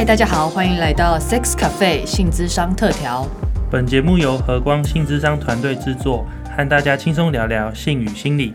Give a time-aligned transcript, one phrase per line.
[0.00, 3.28] 嗨，大家好，欢迎来到 Sex Cafe 性智商特调。
[3.70, 6.24] 本节目由和光性智商团队制作，
[6.56, 8.54] 和大家轻松聊聊性与心理。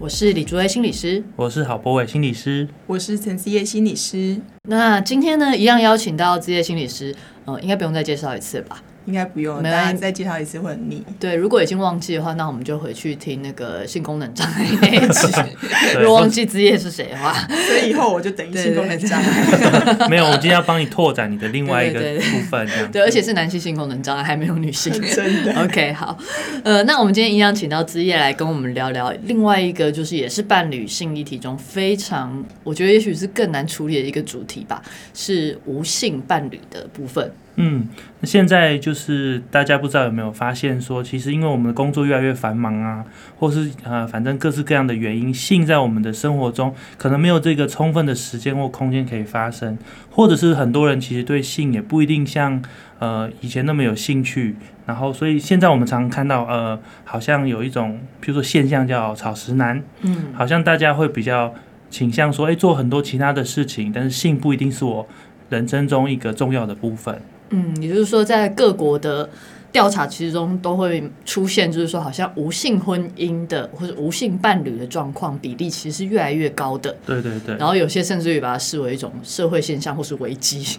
[0.00, 4.40] 我是李竹威心理师，我是郝博伟心理师，我是陈思叶心理师。
[4.62, 7.14] 那今天呢，一样邀请到职业心理师，
[7.44, 8.82] 呃，应该不用再介绍一次吧？
[9.06, 11.02] 应该不用，没大家再介绍一次会很腻。
[11.18, 15.28] 对，如果已经忘记的话，那我们就回去听那个性功能障碍那一集。
[16.00, 20.08] 如果忘记之夜是谁的话，所以以后我就等于性功能障对碍。
[20.08, 24.92] 没有，我今天要帮你拓展你的另外一个部分，这样对，而且是男性性功能障碍，还没有女性。
[24.92, 26.16] 真的 OK，好，
[26.62, 34.80] 呃，那我们今天一样请到之夜来跟我们聊聊另外一个，就是也是伴侣性议题中非常，我觉得也许是更难处理的一个主题吧，
[35.14, 37.32] 是无性伴侣的部分。
[37.62, 37.88] 嗯，
[38.20, 43.04] 那现在就是大家不知道有没有发现说，其实因为我们的工作越来越繁忙啊，
[43.38, 49.76] 或是呃，反正各式各样的原因，性在我们的生活中可能没有这个充分的时间或空间可以发生，
[50.10, 52.62] 或者是很多人其实对性也不一定像
[52.98, 61.54] 呃以前那么有兴趣，然后所以现在我们常看到呃，好像有一种譬如说现象叫草食男，嗯，好像大家会比较
[61.90, 65.06] 倾向说，哎，做很多其他的事情，但是性不一定是我
[65.48, 67.20] 人生中一个重要的部分。
[67.50, 69.28] 嗯，也就是说，在各国的
[69.72, 76.96] 调查其中都会出现，就是说，好像无性婚姻的或者无性伴侣的状况比例其实是越来越高的。
[77.06, 77.56] 对对对。
[77.56, 80.62] 然后有些甚至于把它视为一种社会现象或是危机。
[80.62, 80.78] 是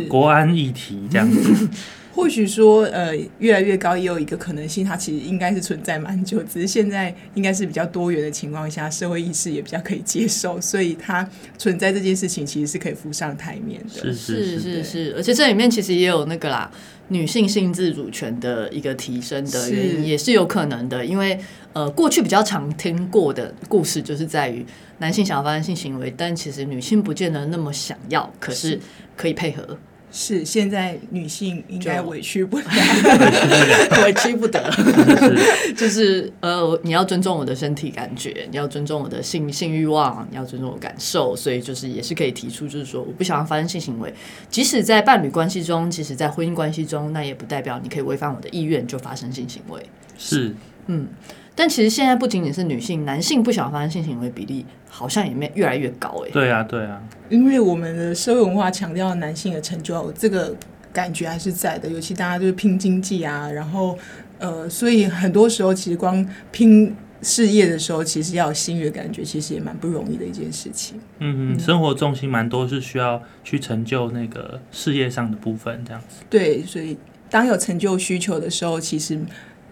[0.08, 1.68] 国安议题这样子，
[2.14, 14.12] 或许说，呃，越来越高，也有一个可能性，它其实应该是存在蛮久，只是现在应该是比较多元的情况下，社会意识也比较可以接受，所以它存在这件事情其实是可以浮上台面的。
[14.12, 16.70] 是是是是是，而且这里面其实也有那个啦，
[17.08, 21.04] 女性性自主权的一个提升的原因，是也是有可能的。
[21.04, 21.38] 因为
[21.72, 24.64] 呃，过去比较常听过的故事，就是在于
[24.98, 28.80] 男性想要发生性行为，但其实女性不见得那么想要，可是是
[29.16, 29.78] 可以配合，
[30.12, 32.64] 是现在女性应该委屈不了。
[34.04, 34.70] 委屈不得。
[35.74, 44.12] 就是呃，你要尊重我的身体感觉，你要尊重我的性性欲望，你要尊重我感受，所以就是也是可以提出，就是说我不想要发生性行为，
[44.50, 49.80] 即使在伴侣关系中，即使在婚姻关系中，那也不代表你可以违反我的意愿就发生性行为。
[50.18, 50.54] 是，
[50.88, 51.08] 嗯，
[51.54, 60.54] 但其实现在不仅仅是女性，男性不想发生性行为比例好像也没越来越高哎、对啊对啊，因为我们的社会文化强调男性的成就，这个
[60.92, 61.88] 感觉还是在的。
[61.88, 63.98] 尤其大家就是拼经济啊，然后
[64.38, 70.98] 呃，所以很多时候其实光拼事业的时候，其实要有性欲的感觉，其实也蛮不容易的一件事情。
[71.20, 76.24] 嗯嗯，生活重心蛮多是需要去成就那个事业上的部分，这样子。
[76.28, 76.98] 对，所以
[77.30, 79.18] 当有成就需求的时候，其实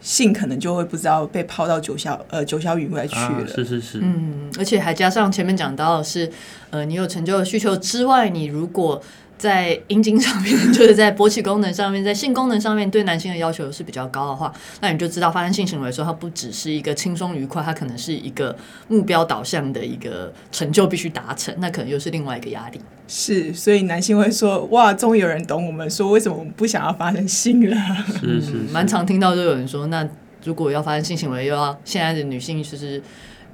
[0.00, 6.30] 性可能就会不知道被抛到九霄呃九霄云外去啊了。，是是是，嗯，而且还加上前面讲到的是，
[6.70, 9.02] 呃，你有成就的需求之外，你如果
[9.40, 14.52] 在阴茎上面，就是在勃起功能上面，在性功能上面对男性的要求是比较高的话，
[14.82, 18.54] 那你就知道发生性行为的时候，它不只是一个轻松愉快，它可能是一个
[18.88, 22.78] 目标导向的一个成就必须达成，那可能又是另外一个压力。
[23.08, 27.76] 是，所以男性会说：“哇，终于有人懂我们，说为什么我们不想要发生性了。
[28.20, 30.06] 是是嗯蛮常听到就有人说，那
[30.44, 33.02] 如果要发生性行为，又要现在的女性就是。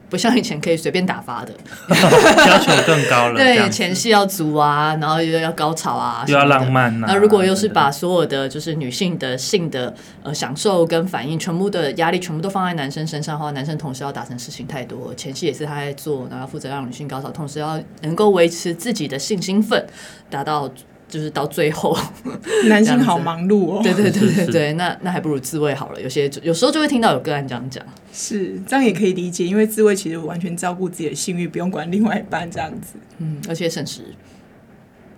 [0.08, 1.52] 不像以前可以随便打发的，
[1.88, 7.06] 要求更高了，对，前戏要足啊，然后又要高潮啊，又要浪漫呐。
[7.08, 19.84] 那如果又是把所有的就是女性的性的呃享受跟反应，全部的压力全部都放在男生身上的话，男生同时要达成事情太多，前戏也是他在做，然后负责让女性高潮，同时要能够维持自己的性兴奋，
[20.30, 20.70] 达到
[21.08, 21.96] 就是到最后，
[22.68, 23.80] ”男性好忙碌哦。
[23.82, 26.00] 对对对对对，那那还不如自慰好了。
[26.00, 34.02] 有些有时候就会听到有个案这样讲，是，这样也可以理解，因为自慰其实完全照顾自己的性欲，不用管另外一半，这样子嗯，而且省时。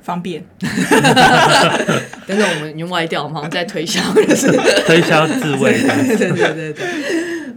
[0.01, 0.43] 方便。
[2.27, 4.51] 等等，我们已经歪掉，我们好像在推销，就是
[4.87, 5.79] 推销自慰
[6.17, 6.87] 对对对对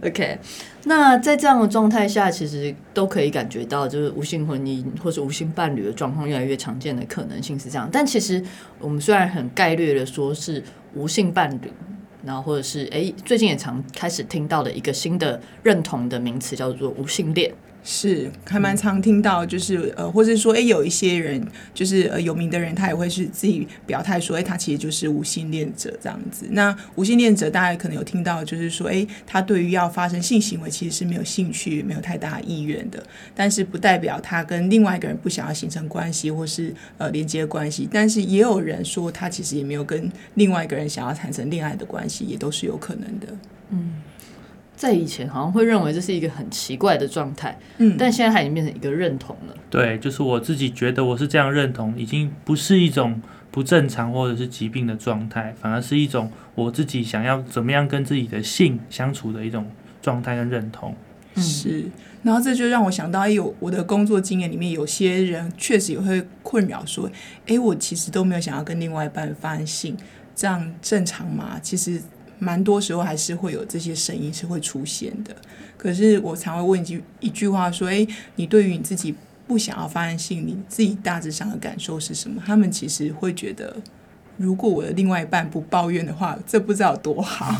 [0.06, 0.38] ，OK。
[0.84, 7.88] 那在这样的状态下，其实都可以感觉到，就是无性婚姻或者无性伴侣的状况越来越常见的可能性是这样。
[7.92, 8.42] 但其实
[8.80, 10.62] 我们虽然很概略的说是
[10.94, 11.70] 无性伴侣，
[12.24, 17.52] 然后或者是诶最近也常开始听到的一个新的认同的名词叫做无性恋。
[17.84, 21.44] 是，还蛮常听到，就是呃，或者说，哎，有一些人，
[21.74, 26.46] 就是呃有名的人，他也会是自己表态说，哎，他其实就是无性恋者这样子。
[26.50, 33.02] 那无性恋者，大家可能有听到，就是说，哎，他对于要发生性行为其实是没有兴趣、没有太大意愿的，
[33.34, 37.88] 但是不代表他跟另外一个人不想要形成关系或是呃连接关系。
[37.90, 43.26] 但是也有人说，他其实也没有跟另外一个人想要产生恋爱的关系，也都是有可能的。
[43.70, 43.94] 嗯
[44.82, 49.54] 在以前好像会认为这是一个很奇怪的状态，嗯，但现在它已经变成一个认同了。
[49.70, 59.70] 对，就是我自己觉得我是这样认同，已经不是一种不正常或者是疾病的状态，反而是一种我自己想要怎么样跟自己的性相处的一种
[60.02, 60.92] 状态跟认同。
[61.36, 61.84] 是，
[62.24, 67.08] 然后这就让我想到，哎，有我的工作经验里面，有些人确实也会困扰说，
[67.46, 69.96] 哎，我其实都没有想要跟另外一半发生性，
[70.34, 71.60] 这样正常吗？
[71.62, 72.02] 其实
[72.42, 75.34] 蛮多时候还是会有这些声音是会出现的。
[75.76, 78.06] 可是我常会问一句一句话说，哎，
[78.36, 79.14] 你对于你自己
[79.46, 82.42] 不想要发生性，你自己大致上的感受是什么？
[82.44, 83.76] 他们其实会觉得。
[84.38, 87.54] 如果我的另外一半不抱怨的话，这不知道有多好。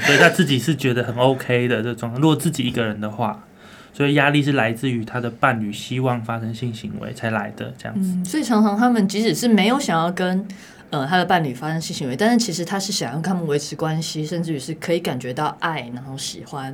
[0.00, 2.14] 所以他自己是觉得很 OK 的这种。
[2.14, 3.44] 如果自己一个人的话，
[3.92, 8.30] 所以压力是来自于他的伴侣希望发生性行为才来的这样子。
[8.30, 10.46] 所以常常他们即使是没有想要跟
[10.90, 16.64] 呃他的伴侣发生性行为，但是其实他是想要跟他们维持关系，甚至于是可以感觉到爱，然后喜欢，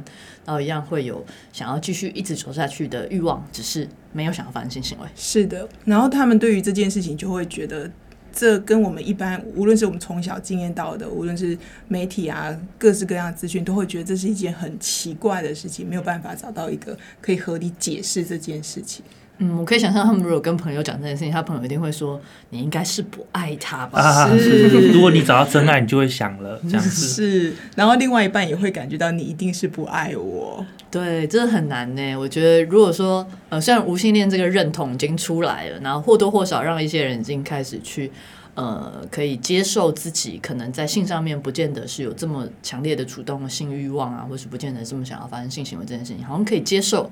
[0.45, 5.07] 然后一样会有想要继续一直走下去的欲望，只是没有想要发生性行为。
[5.15, 7.91] 是的，然后他们对于这件事情就会觉得。
[8.35, 11.55] 这跟我们一般，无论是我们从小经验到的，无论是
[11.87, 19.05] 媒体啊，各式各样的资讯，都会觉得这是一件很奇怪的事情，没有办法找到一个可以合理解释这件事情。
[19.45, 26.91] 嗯，我可以想象，他们如果跟朋友讲这件事情，他朋友一定会说：“你应该是不爱他吧？”是，如果你找到真爱，你就会想了这样子。
[26.91, 30.65] 是，然后另外一半也会感觉到你一定是不爱我。
[30.91, 32.15] 对，这很难呢。
[32.15, 38.13] 我觉得，如果说呃，虽然无性恋这个认同已经出来了，然后或多或少让一些人已经开始去
[38.55, 47.09] 呃，可以接受自己可能在性上面不见得是有这么强烈的主动性欲望啊，或是不见得这么想要发生性行为这件事情，好像可以接受。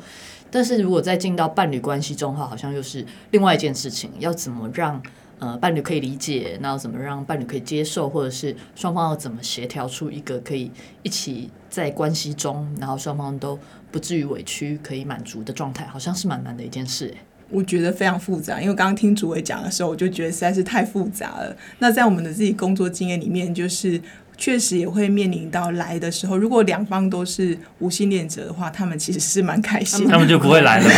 [0.50, 4.10] 但是如果再进到伴侣关系中的话，好像又是另外一件事情。
[4.18, 5.02] 要怎么让
[5.38, 6.58] 呃伴侣可以理解？
[6.60, 8.10] 那要怎么让伴侣可以接受？
[8.10, 10.70] 或者是双方要怎么协调出一个可以
[11.02, 13.58] 一起在关系中，然后双方都
[13.90, 17.14] 不至于委屈，可以满足的状态，好像是蛮难的一件事。
[17.50, 21.56] 我觉得非常复杂，因为刚刚听主委讲的时候，我就觉得实在是太复杂了。
[21.80, 24.00] 那在我们的自己工作经验里面，就是。
[24.42, 30.88] 确实也会面临到来的时候，如果两方都是无性恋者的话，他们其实是蛮开心，他们就不会来了。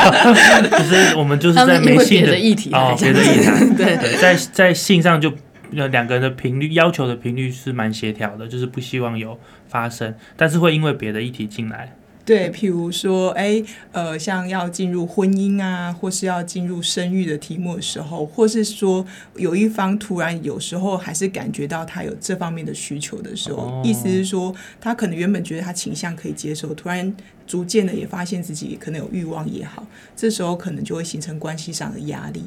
[0.78, 5.30] 就是我们就是在没性的议题哦，别的议题，对对，在在性上就
[5.72, 9.38] 两个人的频率要求的频率是蛮协调的，就是不希望有
[9.68, 11.94] 发生，但是会因为别的议题进来。
[12.26, 13.62] 对，譬如说，哎，
[13.92, 19.06] 呃，像要进入婚姻啊，或是要进入生育的题目的时候，或是说
[19.36, 27.14] 有一方突然有时候还是感觉到他有这方面的需求的时候，意思是说，他可能原本觉得他倾向可以接受，突然
[27.46, 29.86] 逐渐的也发现自己可能有欲望也好，
[30.16, 32.42] 这时候可能就会形成关系上的压力。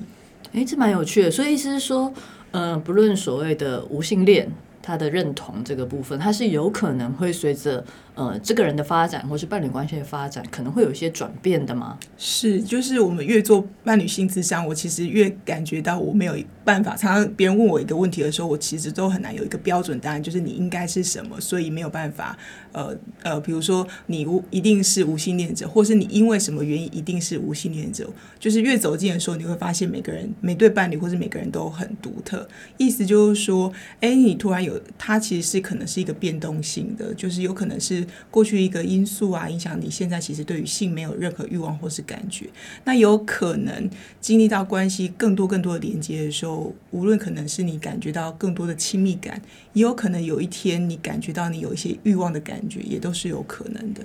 [0.51, 1.31] 哎，这蛮有趣的。
[1.31, 2.13] 所以意思是说，
[2.51, 4.51] 呃，不论所谓的无性恋。
[4.81, 7.85] 他的认同这个部分，他是有可能会随着
[8.19, 11.97] 呃这个人的发展，或是伴侣关系的发展，可能会有一些转变的吗？
[12.17, 16.97] 是，就是我们越做伴侣性智商，我其实越感觉到我没有办法。
[16.97, 22.37] 常常别人问我一个问题的时候，我其实都很难有一个标准答案，就是你应该是什么，所以没有办法。
[22.71, 28.07] 呃呃，比如说你无一定是无性恋者，或是你因为什么原因一定是无性恋者，
[28.37, 32.47] 就是越走近的时候，你会发现每个人每对伴侣或是每个人都很独特。
[32.77, 42.47] 意思就是说，哎，你突然有他其实是可能是一个变动性的，就是有可能是过去一个因素啊影响你现在其实对于性没有任何欲望或是感觉。
[42.85, 43.89] 那有可能
[44.21, 49.41] 经历到关系更多更多的连接的时候，无论可能是你感觉到更多的亲密感，
[49.73, 52.59] 也有可能有一天你感觉到你有一些欲望的感。
[52.69, 54.03] 觉也都是有可能的，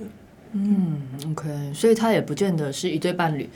[0.53, 3.47] 嗯，OK，所以他也不见得是一对伴侣，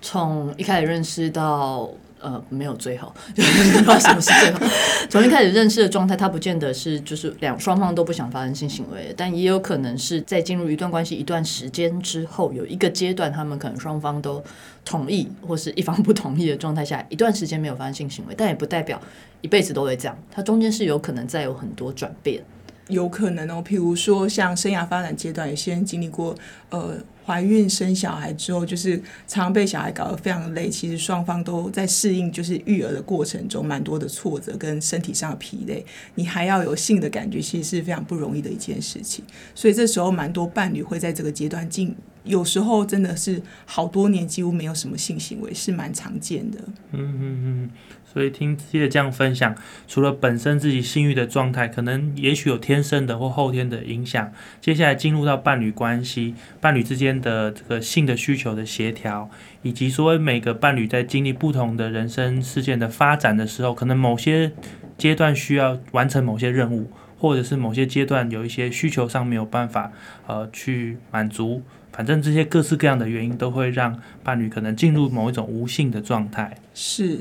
[0.00, 1.90] 从一开始认识到
[2.26, 4.60] 呃没有最后， 不知道什么是最好。
[5.08, 14.42] 从一开始认识的状态，他不见得是就是两双方都不想发生性行为，但也有可能是在进入一段关系一段时间之后，有一个阶段他们可能双方都
[14.84, 19.00] 同意，或是一方不同意的状态下，一段时间没有发生性行为，但也不代表
[19.42, 22.42] 一辈子都会这样，它中间是有可能再有很多转变。
[22.88, 26.34] 有可能哦，譬如说像生涯发展阶段，有些人经历过
[26.70, 30.68] 呃怀孕生小孩之后，就是常被小孩搞得非常累。
[30.68, 35.84] 其实双方都在适应，就是育儿的过程中，蛮多的挫折跟身体上的疲累。
[36.14, 39.24] 你还要有性的感觉，其实是非常不容易的一件事情。
[39.54, 46.58] 所以这时候蛮多伴侣会在这个阶段进，有时候真的是好多年几乎没有什么性行为，是蛮常见的。
[46.92, 47.70] 嗯嗯嗯。
[48.16, 49.54] 所以听记得这样分享，
[49.86, 54.32] 除了本身自己性欲的状态，可能也许有天生的或后天的影响。
[54.58, 59.28] 接下来进入到伴侣关系，伴侣之间的这个性的需求的协调，
[59.60, 64.50] 以及说每个伴侣在经历不同的人生事件的发展的时候，可能某些
[64.96, 69.92] 阶段需要完成某些任务，或者是某些阶段有一些需求上没有办法
[70.26, 71.60] 呃去满足。
[71.92, 76.56] 反正这些各式各样的原因都会让伴侣可能进入某一种无性的状态。
[76.72, 77.20] 是。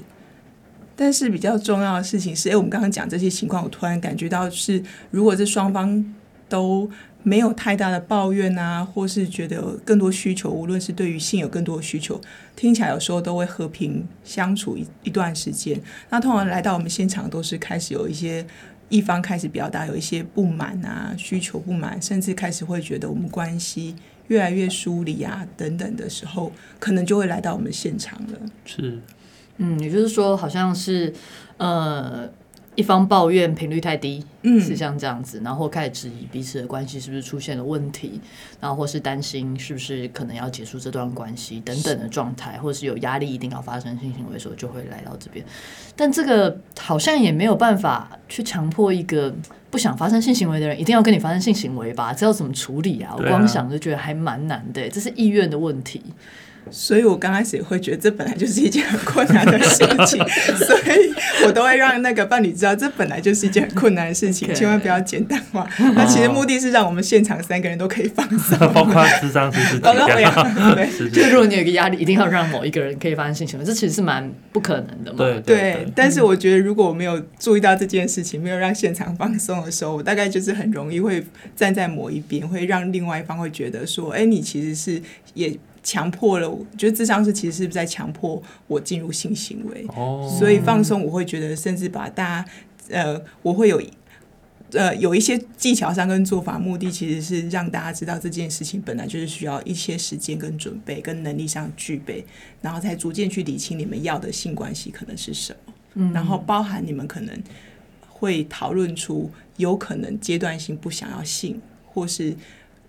[0.96, 6.16] 但是比较重要的事情是，哎，我们刚刚讲这些情况，我突然感觉到是，如果这双方
[6.48, 6.90] 都
[7.24, 12.22] 没有太大的抱怨啊，或是觉得有更多需求，无论是对于性有更多的需求，
[12.56, 15.82] 听起来有时候都会和平相处一一段时间。
[16.10, 18.46] 那通常来到我们现场，都是开始有一些
[18.90, 23.96] 一方开始表达有一些不满啊，需求不满，甚至开始会觉得我们关系
[24.28, 28.40] 越来越疏离啊等等的时候，可能就会来到我们现场了。
[28.66, 29.00] 是，
[29.58, 31.14] 嗯，也就是说，好像是
[31.58, 32.30] 呃，
[32.76, 38.20] 一方抱怨频率太低，嗯是像这样子，然后开始质疑彼此的关系是不是出现了问题，
[38.60, 45.46] 然后或是担心是不是可能要结束这段关系等等的状态，或者是有压力一定要发生性行为的时候，就会来到这边。
[45.96, 49.34] 但这个好像也没有办法去强迫一个
[49.72, 52.14] 不想发生性行为的人一定要跟你发生性行为吧？
[52.14, 53.16] 这要怎么处理啊？
[53.18, 56.02] 我光想就觉得还蛮难的，这是意愿的问题。
[56.72, 60.24] 所以我刚开始也会觉得这本来就是一件很困难的事情，
[60.58, 61.14] 所以
[61.46, 65.68] 我都会让那个伴侣知道，这本来就是一件很困难的事情千万不要简单化。
[65.96, 70.86] 那其实目的是让我们现场三个人都可以放松，包括智商师自己包括我这样， 呀，对。
[71.10, 75.18] 就是如果你有一个压力，一定要让某一个人可以发生性行为，这其实是蛮不可能的嘛。
[75.18, 81.24] 对对，但是我觉得如果我没有注意到这件事情，没有让现场放松的时候，我大概就是很容易会
[81.56, 85.02] 站在某一边，会让另外一方会觉得说，哎，你其实是
[85.34, 85.56] 也
[85.86, 92.46] 强迫了我，觉得智商是其实是在强迫我进入性行为，哦，所以放松我会觉得，甚至把大家，
[92.90, 93.82] 呃，我会有。
[94.72, 102.26] 呃，有一些技巧上跟做法，目的其实是让大家知道这件事情本来就是需要一些时间跟准备，跟能力上具备，
[102.62, 105.74] 然后才逐渐去理清你们要的性关系可能是什么。
[105.94, 107.42] 嗯然后包含你们可能
[108.10, 112.36] 会讨论出有可能阶段性不想要性，或是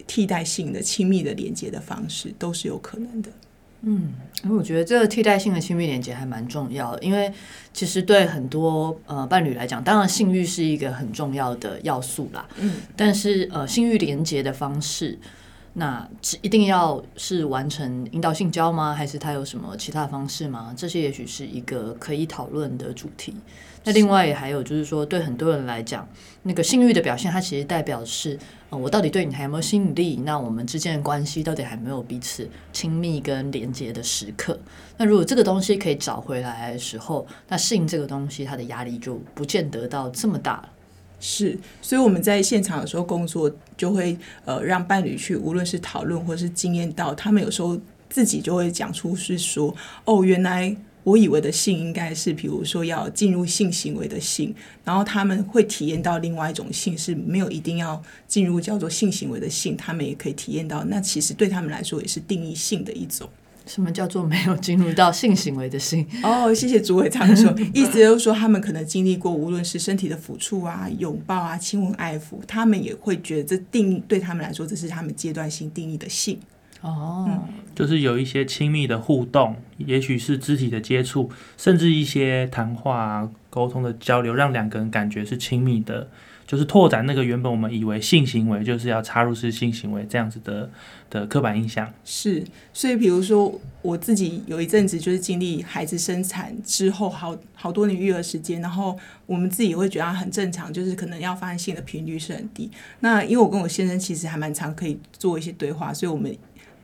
[0.06, 3.30] 替代性的亲密的连接的方式，都是有可能的。
[4.42, 7.32] 因为我觉得这个替代性的亲密连接还蛮重要的，因为
[7.72, 15.16] 其实对很多呃伴侣来讲，当然性欲是一个很重要的要素啦，嗯，但是呃性欲连接的方式，
[15.78, 18.94] 那只一定要是完成引导性交吗？
[18.94, 20.72] 还是他有什么其他方式吗？
[20.74, 23.34] 这些也许是一个可以讨论的主题。
[23.84, 26.08] 那另外还有就是说，对很多人来讲，
[26.44, 28.38] 那个性欲的表现，它其实代表是，
[28.70, 30.16] 呃，我到底对你还有没有吸引力？
[30.24, 34.58] 那我们之间的关系到底还没有彼此亲密跟连接的时刻？
[34.96, 40.68] 那如果这个东西可以找回来的时候，那性这个东西它的压力就不见得到这么大了。
[41.18, 54.54] 是，所以我们在现场的时候工作，就会呃让伴侣去，无论是讨论或是经验到，他们有时候自己就会讲出是说，哦，原来我以为的性应该是，比如说要进入性行为的性，
[54.84, 63.28] 然后他们会体验到另外一种性是没有一定要进入叫做性行为的性，他们也可以体验到，那其实对他们来说也是定义性的一种。
[63.66, 66.06] 什么叫做没有进入到性行为的性？
[66.22, 76.38] 哦，谢谢主委这样说， 意思就是说他们可能经历过无论是身体的抚触啊、拥抱啊、亲吻、爱抚，他们也会觉得这定义对他们来说，这是他们阶段性定义的性。
[76.82, 77.42] 哦，
[77.74, 86.06] 就是有一些亲密的互动，也许是肢体的接触，甚至一些谈话、啊、沟通的交流，让两个人感觉是亲密的，
[86.46, 90.68] 就是拓展那个原本我们以为性行为就是要插入式性行为这样子的
[91.08, 91.90] 的刻板印象。
[92.04, 92.44] 是，
[92.74, 98.94] 所以比如说我自己有一阵子就是经历孩子生产之后好好多年育儿时间，然后
[99.24, 102.70] 我们自己会觉得很正常，就是可能要发生性的频率是很低。
[103.00, 106.36] 那因为我跟我先生其实还蛮常可以做一些对话，所以我们。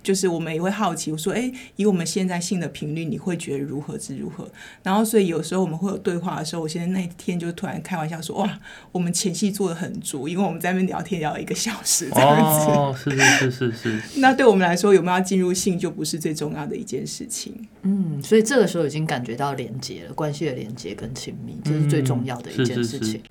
[0.02, 4.48] 就是我们也会好奇，我说，哎，以我们现在性的频率，你会觉得如何之如何？
[4.82, 12.70] 然后，所以有时候我们会有对话的时候，我现在那一天就突然开玩笑说，哇，我们前戏做的很足，因为我们在那边聊天聊了一个小时这样子。
[12.70, 17.54] 哦，是是是是是， 那对我们来说，有没有要进入性就不是最重要的一件事情。
[17.82, 23.22] 嗯，所以这个时候已经感觉到连接了，关系的连接跟亲密，这是最重要的一件是是是事情。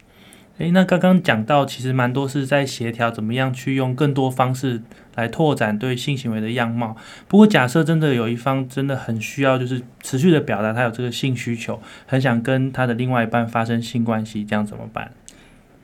[0.58, 4.84] 诶，那刚刚讲到，其实蛮多是在协调怎么样去用更多方式
[5.16, 6.96] 来拓展对性行为的样貌。
[7.28, 15.12] 不过，假设真的有一方真的很需要，就是持续的表达他有这个性需求，很想跟他的另外一半发生性关系，这样怎么办？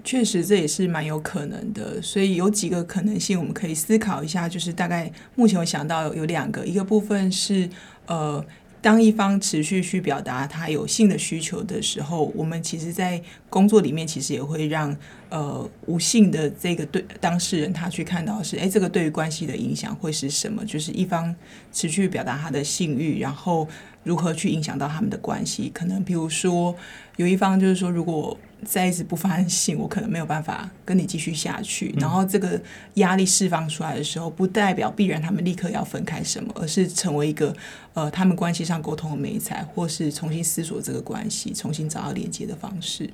[0.03, 2.00] 确实，这也是蛮有可能的。
[2.00, 4.47] 所以有几个可能性，我们可以思考一下。
[4.47, 7.67] 就是大概目前我想到有有两个，一个部分是
[8.05, 8.45] 呃。
[8.81, 14.96] 当一方持续去表达他有性的需求的时候，我们其实，在工作里面其实也会让
[15.29, 20.63] 呃无性的这个对当事人他去看到是，哎，这个对于关系的影响会是什么？
[20.63, 21.36] 就是一方
[21.74, 23.67] 持续表达他的性欲，然后
[24.07, 25.69] 如何去影响到他们的关系？
[25.73, 26.73] 可能比如说
[27.17, 28.35] 有一方就是说，如果
[28.65, 31.93] 再一直不发信，我可能没有办法跟你继续下去。
[31.99, 32.59] 然后这个
[32.95, 37.53] 压力释放出来的时候，不代表必然他们立刻要分开什么，而是成为一个
[37.93, 43.09] 呃他们关系上沟通的媒材，或是重新思索这个关系，重新找到连接的方式。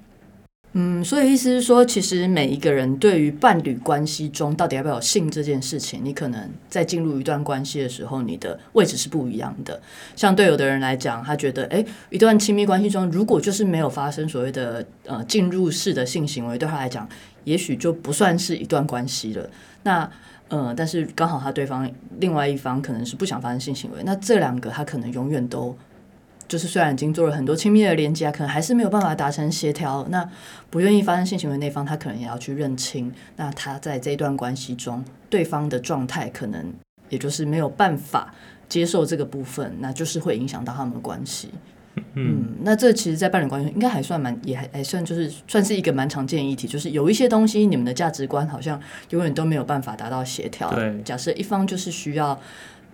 [0.76, 9.80] 嗯，所以意思是说，其实每一个人对于伴侣关系中到底要不要有性这件事情，你可能在进入一段关系的时候，你的位置是不一样的。
[10.16, 17.08] 像对有的人来讲，他觉得，哎，一段亲密关系中，如果就是没有发生所谓的呃进入式的性行为，对他来讲，
[17.44, 19.48] 也许就不算是一段关系了。
[19.84, 20.10] 那
[20.48, 21.88] 呃，但是刚好他对方
[22.20, 25.78] 另外一方可能是不想发生性行为，那这两个他可能永远都。
[26.48, 30.06] 就是虽然已经做了很多亲密的连接啊，可能还是没有办法达成协调。
[30.10, 30.30] 那
[30.70, 36.74] 不愿意发生性行为那方，他可能也要去认清，那他在这段关系中，对方的状态可能
[37.10, 38.34] 也就是没有办法
[38.68, 41.50] 接受这个部分，那就是会影响到他们的关系。
[42.16, 48.80] 嗯，那这其实，在伴侣关系应该还算蛮，也还还算就是算是一个蛮常见议题，就是有一些东西，你们的价值观好像
[49.12, 50.74] 永远都没有办法达到协调。
[50.74, 52.40] 对，假设一方就是需要。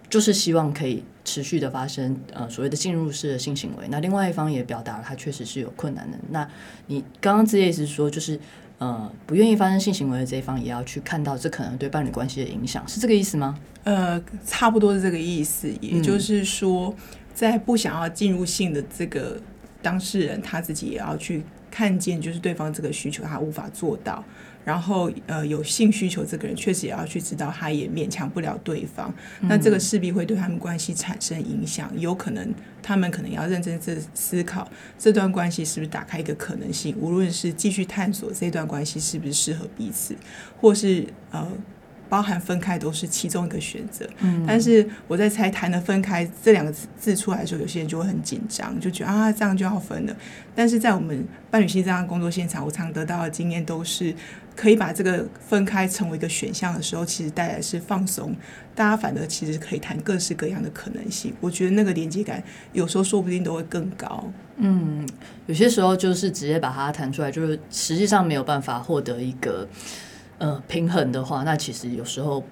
[0.09, 6.17] 就是希望可以持续的发生呃所谓的进入式的性行为，那另外一方也表达了他确实是有困难的。
[6.31, 6.49] 那
[6.87, 8.39] 你刚刚这意思是说，就是
[8.79, 13.59] 呃不愿意发生性行为的这一方也要去看到这可能对伴侣关系的影响，是这个意思吗？
[13.83, 15.69] 呃，差不多是这个意思。
[15.79, 16.93] 也就是说，
[17.33, 19.39] 在不想要进入性的这个
[19.81, 24.23] 当事人，他自己也要去看见，就是对方这个需求他无法做到。
[24.65, 29.11] 然后，呃，有性需求这个人确实也要去知道，他也勉强不了对方。
[29.41, 40.15] 那这个势必会对他们关系产生影响，有可能他们可能要认真思思考这段关系是不是打开一个可能性，无论是继续探索这段关系是不是适合彼此，
[40.59, 41.47] 或是呃。
[42.09, 50.17] 包含分开都是其中一个选择，嗯，但是我在猜谈的分开这两个字出来的时候，有些人就会很紧张，就觉得啊这样就要分了。
[50.55, 54.11] 但是在我们伴侣心这样工作现场，我常得到的经验都是，
[54.59, 58.35] 可以把这个分开成为一个选项的时候，其实带来是放松，
[58.75, 61.33] 大家反而其实可以谈各式各样的可能性。
[61.39, 64.29] 我觉得那个连接感有时候说不定都会更高。
[64.57, 65.07] 嗯，
[65.45, 69.65] 有些时候就是直接把它弹出来，就是实际上没有办法获得一个。
[70.39, 72.43] 呃，平衡的话，那其实有时候。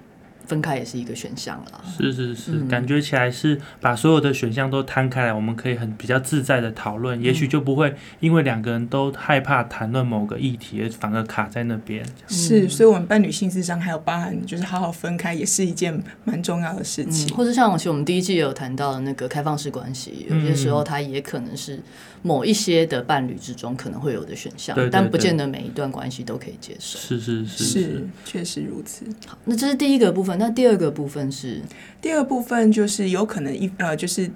[0.48, 1.84] 分开也是一个选项了。
[1.96, 12.04] 是是是，感觉起来是把所有的选项都摊开来，我们可以很比较自在的讨论，也许就不会因为两个人都害怕谈论某个议题，反而卡在那边。
[12.26, 17.36] 是，所以我们伴侣性智商还有包含，就是好好分开，也是一件蛮重要的事情。
[17.36, 21.78] 或者像其实我们第一季也有谈到的那个开放式关系，有些时候它也可能是
[22.22, 26.98] 某一些的伴侣之中可能会有的选项，但不见得每一段关系都可以接受。
[26.98, 29.04] 是是是是，确实如此。
[29.26, 30.37] 好，那这是第一个部分。
[30.38, 31.60] 那第二个部分是，
[32.00, 34.30] 第二部分就是有可能一呃，就是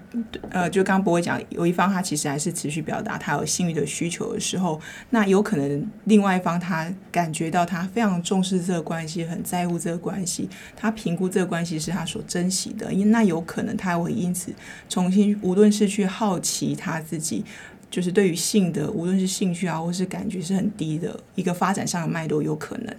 [0.50, 14.52] 呃，就刚刚不会讲，有一方他其实还是持续表达他有性欲的需求的时候，那有可能另外一方他感觉到他非常重视这个关系，很在乎这个关系，他评估这个关系是他所珍惜的，因那有可能他会因此
[14.88, 17.44] 重新，无论是去好奇他自己。
[17.92, 22.96] 就是对于性的，无论是兴趣啊，或是感觉是很低的一个发展上的脉络，有可能，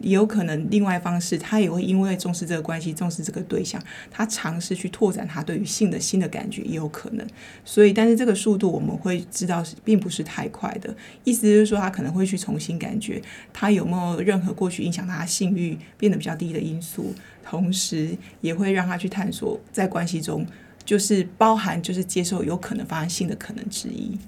[0.00, 7.26] 也有可能另外方式，他也会因为重视这个关系，重视这个对象，他尝试去拓展他对于性的新的感觉，也有可能。
[7.64, 20.46] 所以，但是这个速度我们会知道是并不是太快的，意思就是说他可能会去重新感觉他有没有任何过去影响他性欲变得比较低的因素，同时也会让他去探索在关系中，
[20.84, 24.18] 就是包含就是接受有可能发生性的可能之一。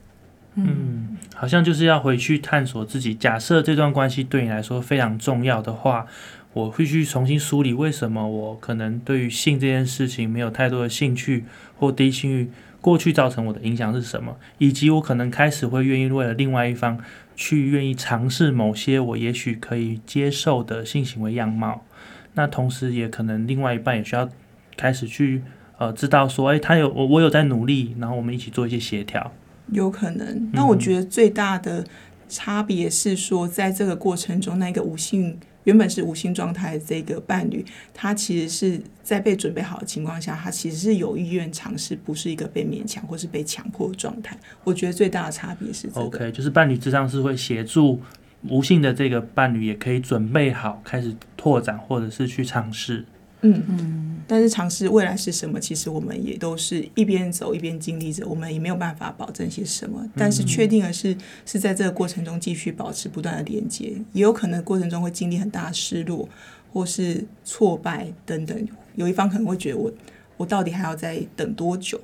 [0.54, 3.14] 嗯，好像就是要回去探索自己。
[3.14, 6.06] 假设这段关系对你来说非常重要的话，
[6.54, 11.44] 我会去重新梳理为什么我可能对于性这件事情没有太多的兴趣
[11.76, 16.98] 或低性欲，过去造成我的影响是什么，以及我可能开始会愿意为了另外一方
[17.34, 21.84] 去愿意尝试某些我也许可以接受的性行为样貌。
[22.32, 24.26] 那同时也可能另外一半也需要
[24.74, 25.42] 开始去
[25.78, 29.32] 呃知道说，哎，他有我我有在努力，然后我们一起做一些协调。
[29.72, 31.84] 有可能，那我觉得最大的
[32.28, 44.38] 差别是说，在这个过程中，那个无性原本是无性状态的这个伴侣，他其实是在被准备好的情况下，他其实是有意愿尝试，不是一个被勉强或是被强迫的状态。
[44.62, 48.00] 我觉得最大的差别是这个，OK，就是伴侣之上是会协助
[48.48, 53.04] 无性的这个伴侣，也可以准备好开始拓展或者是去尝试。
[53.42, 60.04] 嗯嗯，但是尝试未来是什么，其实我们也都是一边走一边经历着，我们也没有办法保证些什么。
[60.16, 66.28] 但是确定的是，是在这个过程中继续保持不断的连接，也有可能过程中会经历很大的失落，
[66.72, 68.68] 或是挫败等等。
[68.94, 69.92] 有一方可能会觉得我
[70.38, 72.00] 我到底还要再等多久？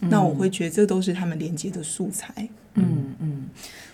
[0.00, 2.48] 那我会觉得这都是他们连接的素材。
[2.74, 3.14] 嗯嗯。
[3.20, 3.48] 嗯，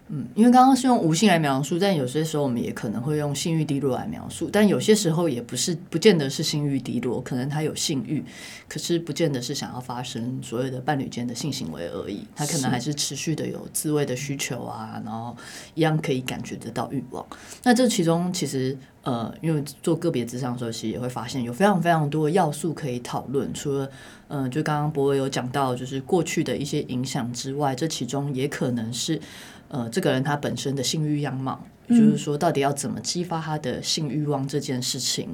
[0.08, 8.24] 嗯因为刚刚是用无性来描述，但有些时候我们也可能会用性欲低落来描述，但有些时候也不是，不见得是性欲低落，可能他有性欲，
[8.68, 15.36] 可是不见得是想要发生所有的伴侣间的性行为而已，他可能还是持续的有自慰的需求啊，然后
[15.74, 17.26] 一样可以感觉得到欲望。
[17.64, 23.90] 那这其中其实呃，因为做个别智商的时候，其实也会发现有非常非常多的要素可以讨论，除了
[24.28, 29.20] 嗯，就刚刚博伟有讲到，就是过去的一些影响之外，这其中也可能是。
[29.68, 35.28] 呃，这个人他本身的性欲样貌，就是说，到底要怎么激发他的性欲望这件事情，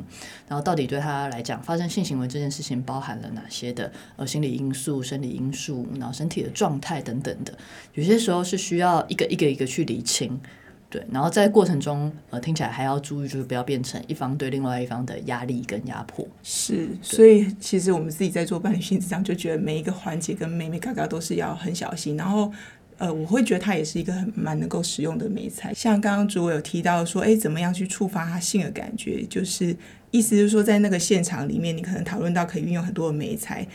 [0.49, 7.53] 然后到底对他来讲，发生性行为这件事情包含了哪些的呃心理因素、生理因素，然后身体的状态等等的，
[7.93, 10.41] 有些时候是需要一个一个一个去理清，
[10.89, 16.27] 对，然后在过程中，呃，听起来还要注意，就是不要变成一方对另外一方的压力跟压迫。
[16.43, 22.51] 是，所以其实我们自己在做伴侣性质上，就觉得每一个环节跟每每嘎嘎都是要很小心，然后。
[22.99, 25.75] 呃，我会觉得它也是一个很蛮能够使用的美材。
[25.75, 29.25] 像刚刚主委有提到说，哎，怎么样去触发他性的感觉？
[29.27, 29.77] 就是
[30.11, 33.67] 意思就是说，在那个现场里面，你可能讨论到可以运用很多的美材。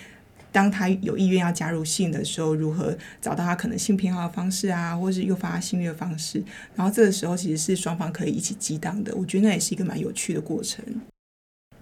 [0.50, 6.42] 当他有意愿要加入性的时候，如何找到他可能性偏好的方式啊，或是诱发性欲的方式？
[6.74, 9.14] 然后这个时候其实是双方可以一起激荡的。
[9.16, 10.84] 我觉得那也是一个蛮有趣的过程。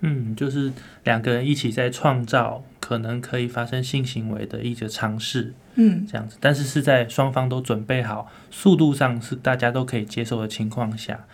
[0.02, 0.74] 嗯，就是
[1.06, 5.56] 两个人一起在创造可能可以发生性行为的一个尝试。
[5.74, 11.26] 嗯，这样子，但是是在双方都准备好，速度上是大家都可以接受的情况下，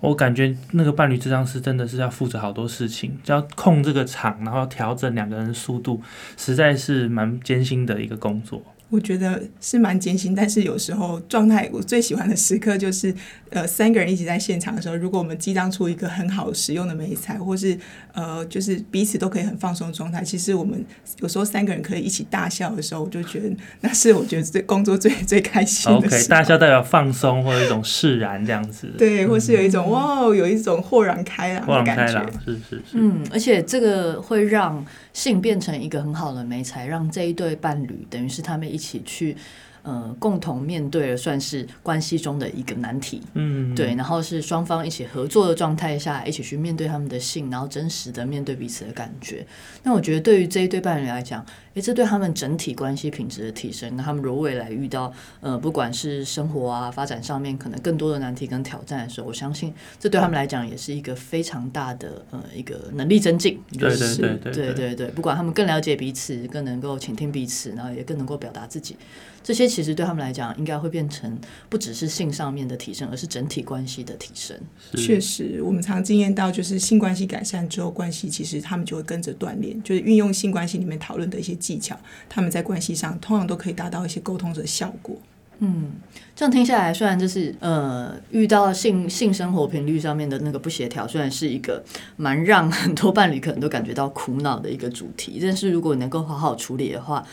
[0.00, 6.02] 我感觉那个伴侣智商师真的是要负责好多事情，就要控这个场，然后调整两个人速度，
[6.36, 8.62] 实在是蛮艰辛的一个工作。
[8.90, 13.14] 我觉得是蛮艰辛，但是有时候状态我最喜欢的时刻就是，
[13.50, 17.78] 呃，三个人一起在现场的时候，如果我们激荡出一个很好使用的美彩，或是
[18.14, 20.82] 呃，就是彼此都可以很放松的状态，其实我们
[21.20, 23.50] 有时候三个人可以一起大笑的时候，我就觉得
[23.82, 25.98] 那是我觉得最工作最最开心的。
[25.98, 28.88] OK，大笑代表放松或者一种释然这样子。
[28.96, 32.26] 对，或是有一种哇，有一种豁然开朗的感觉。
[32.44, 32.82] 是是是。
[32.92, 38.78] 嗯，而且这个会让性变成一个很好的媒材，让这一对伴侣等于是他们一。
[38.78, 39.36] 一起去。
[39.84, 49.46] 呃，共同面对了算是关系中的一个难题，嗯，对，然后是双方一起合作的状态下，一起去面对他们的性，然后真实的面对彼此的感觉。
[49.82, 51.42] 那我觉得对于这一对伴侣来讲，
[51.78, 63.60] 诶，这对他们整体关系品质的提升，那他们如果未来遇到呃，不管是生活啊发展上面可能更多的难题跟挑战的时候，我相信这对他们来讲也是一个非常大的呃一个能力增进。
[63.78, 68.96] 对对对对对对对，不管他们更了解彼此，更能够倾听彼此，然后也更能够表达自己。
[69.40, 71.38] 这些其实对他们来讲，应该会变成
[71.70, 74.54] 不只是性上面的提升，而是整体关系的提升。
[74.96, 81.98] 确实，我们常经验到，就是性关系改善之后，关系其实他们就会跟着锻炼，就是运用性关系里面讨论的一些技巧，
[82.30, 85.16] 他们在关系上通常都可以达到一些沟通的效果。
[85.58, 85.92] 嗯，
[86.34, 91.84] 这样听下来，虽然就是呃，遇到性性生活频率上面的那个不协调，虽然是一个
[92.16, 97.26] 蛮让很多伴侣可能都感觉到苦恼的一个主题，但是如果能够好好处理的话。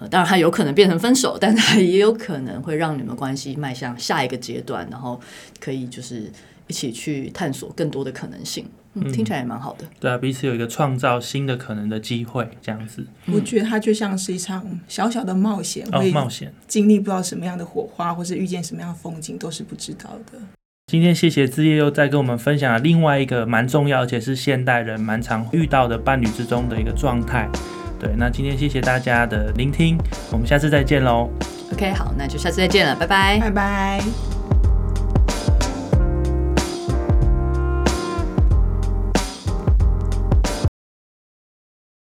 [0.00, 5.20] 呃当然，它有可能变成分手，但它也有可能会让你们关系迈向下一个阶段，然后
[5.60, 6.32] 可以就是
[6.68, 8.66] 一起去探索更多的可能性。
[8.94, 9.84] 嗯，听起来也蛮好的。
[10.00, 13.06] 对啊，彼此有一个创造新的可能的机会，这样子。
[13.26, 20.38] 我觉得它就像是一场小小的冒险，会冒险，经历不知道什么样的火花，或是遇见什么样的风景，都是不知道的。
[20.88, 27.48] 今天谢谢志业又再跟我们分享了另外一个蛮重要，而且是现代人蛮常遇到的伴侣之中的一个状态。
[28.00, 29.96] 对，那今天谢谢大家的聆听，
[30.32, 31.30] 我们下次再见喽。
[31.72, 34.59] OK，好，那就下次再见了，拜拜，拜拜。